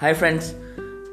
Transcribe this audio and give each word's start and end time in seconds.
Hi 0.00 0.12
friends, 0.12 0.52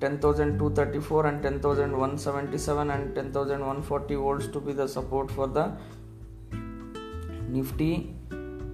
10234 0.00 1.26
and 1.26 1.42
10177 1.42 2.90
and 2.90 3.14
10140 3.14 4.14
volts 4.14 4.46
to 4.48 4.60
be 4.60 4.72
the 4.72 4.88
support 4.88 5.30
for 5.30 5.46
the 5.46 5.70
nifty. 7.48 8.16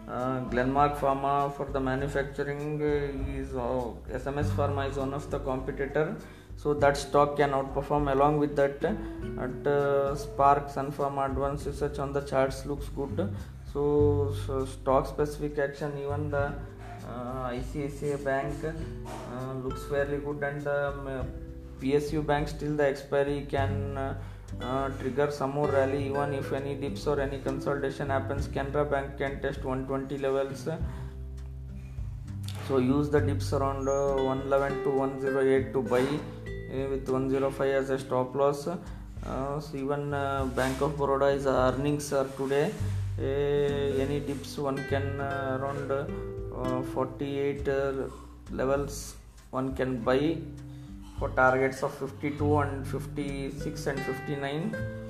uh, 0.08 0.40
Glenmark 0.50 0.98
Pharma 0.98 1.54
for 1.54 1.66
the 1.66 1.80
manufacturing 1.80 2.80
uh, 2.80 3.40
is 3.40 3.54
uh, 3.54 3.90
SMS 4.20 4.48
Pharma 4.58 4.88
is 4.90 4.96
one 4.96 5.12
of 5.12 5.30
the 5.30 5.38
competitor. 5.38 6.16
So 6.56 6.72
that 6.74 6.96
stock 6.96 7.36
can 7.36 7.50
outperform. 7.50 8.10
Along 8.10 8.38
with 8.38 8.56
that 8.56 8.82
at 8.82 9.66
uh, 9.66 10.16
SPARC 10.22 10.70
Sun 10.70 10.92
Pharma 10.92 11.30
advanced 11.30 11.66
research 11.66 11.98
on 11.98 12.12
the 12.14 12.22
charts 12.22 12.64
looks 12.64 12.88
good. 12.88 13.32
So, 13.72 14.34
so 14.46 14.64
stock 14.64 15.06
specific 15.06 15.58
action 15.58 15.92
even 15.98 16.30
the 16.30 16.54
uh, 17.06 17.50
ICICI 17.50 18.24
bank 18.24 18.54
looks 19.62 19.84
fairly 19.84 20.18
good 20.18 20.42
and 20.42 20.62
the 20.62 21.26
PSU 21.80 22.26
bank 22.26 22.48
still 22.48 22.76
the 22.76 22.86
expiry 22.86 23.46
can 23.48 23.96
uh, 23.96 24.14
uh, 24.60 24.88
trigger 25.00 25.30
some 25.30 25.52
more 25.52 25.68
rally 25.68 26.06
even 26.06 26.34
if 26.34 26.52
any 26.52 26.74
dips 26.74 27.06
or 27.06 27.20
any 27.20 27.38
consolidation 27.38 28.08
happens. 28.08 28.48
Canara 28.48 28.90
bank 28.90 29.18
can 29.18 29.40
test 29.40 29.64
120 29.64 30.18
levels. 30.18 30.68
So 32.66 32.78
use 32.78 33.08
the 33.08 33.20
dips 33.20 33.52
around 33.52 33.88
uh, 33.88 34.22
111 34.22 34.84
to 34.84 34.90
108 34.90 35.72
to 35.72 35.82
buy 35.82 36.00
uh, 36.00 36.88
with 36.90 37.08
105 37.08 37.60
as 37.66 37.90
a 37.90 37.98
stop 37.98 38.34
loss. 38.34 38.68
Uh, 38.68 39.60
so 39.60 39.76
even 39.76 40.14
uh, 40.14 40.44
bank 40.56 40.80
of 40.80 40.96
baroda 40.96 41.26
is 41.26 41.46
earnings 41.46 42.12
are 42.12 42.28
today. 42.36 42.72
Any 43.18 44.20
dips 44.20 44.58
one 44.58 44.76
can 44.88 45.20
around 45.20 45.90
uh, 46.58 46.82
48 46.94 47.68
uh, 47.68 47.92
levels 48.50 49.14
one 49.50 49.74
can 49.76 49.98
buy 49.98 50.36
for 51.18 51.28
targets 51.30 51.82
of 51.82 51.92
52 51.94 52.58
and 52.58 52.86
56 52.86 53.86
and 53.86 54.00
59 54.00 55.08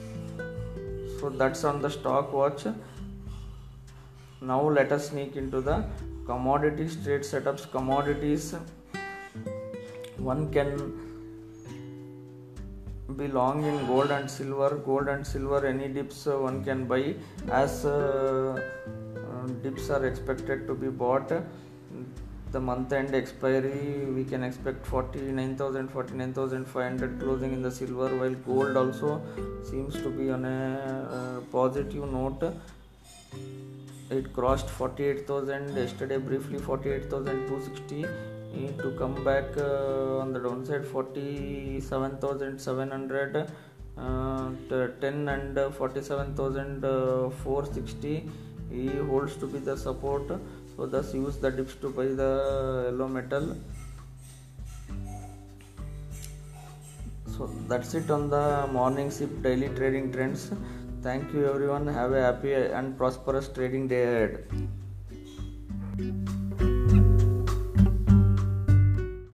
so 1.20 1.28
that's 1.30 1.64
on 1.64 1.82
the 1.82 1.90
stock 1.90 2.32
watch. 2.32 2.64
Now 4.40 4.62
let 4.68 4.92
us 4.92 5.08
sneak 5.10 5.36
into 5.36 5.60
the 5.60 5.84
commodities 6.26 6.96
trade 7.04 7.22
setups. 7.22 7.70
Commodities 7.70 8.54
one 10.16 10.52
can 10.52 10.70
be 13.16 13.26
long 13.26 13.64
in 13.64 13.86
gold 13.86 14.10
and 14.12 14.30
silver. 14.30 14.76
Gold 14.76 15.08
and 15.08 15.26
silver 15.26 15.66
any 15.66 15.88
dips 15.88 16.26
uh, 16.26 16.38
one 16.38 16.62
can 16.62 16.84
buy 16.84 17.14
as 17.50 17.84
uh, 17.84 18.60
uh, 19.16 19.46
dips 19.64 19.90
are 19.90 20.06
expected 20.06 20.66
to 20.68 20.74
be 20.74 20.88
bought 20.88 21.32
the 22.52 22.60
month 22.60 22.92
end 22.92 23.14
expiry 23.14 24.04
we 24.16 24.24
can 24.24 24.42
expect 24.42 24.84
49000 24.86 25.88
49500 25.88 27.20
closing 27.20 27.52
in 27.52 27.62
the 27.62 27.70
silver 27.70 28.08
while 28.20 28.34
gold 28.50 28.76
also 28.76 29.22
seems 29.70 29.94
to 30.04 30.10
be 30.10 30.30
on 30.30 30.44
a 30.44 30.58
uh, 31.18 31.40
positive 31.52 32.10
note. 32.10 32.42
It 34.10 34.32
crossed 34.32 34.70
48000 34.70 35.76
yesterday 35.76 36.16
briefly 36.16 36.58
48260 36.58 38.06
to 38.78 38.90
come 38.98 39.22
back 39.22 39.44
uh, 39.56 40.18
on 40.22 40.32
the 40.32 40.40
downside 40.40 40.86
47700 40.86 43.46
uh, 43.98 44.50
10 45.00 45.28
and 45.28 45.58
47460 45.74 48.30
he 48.70 48.86
holds 49.10 49.36
to 49.36 49.46
be 49.46 49.58
the 49.58 49.76
support 49.76 50.30
so 50.78 50.86
thus 50.86 51.12
use 51.12 51.36
the 51.38 51.50
dips 51.50 51.74
to 51.82 51.90
buy 51.90 52.06
the 52.20 52.30
yellow 52.86 53.08
metal. 53.08 53.56
So 57.36 57.50
that's 57.68 57.94
it 57.94 58.08
on 58.12 58.30
the 58.30 58.68
morning 58.72 59.10
sip 59.10 59.42
daily 59.42 59.70
trading 59.70 60.12
trends. 60.12 60.52
Thank 61.02 61.32
you 61.32 61.46
everyone. 61.46 61.88
Have 61.88 62.12
a 62.12 62.22
happy 62.22 62.54
and 62.54 62.96
prosperous 62.96 63.48
trading 63.48 63.88
day 63.88 64.04
ahead 64.04 64.44